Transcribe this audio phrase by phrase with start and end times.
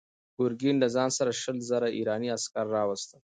[0.35, 3.19] ګورګین له ځان سره شل زره ایراني عسکر راوستل.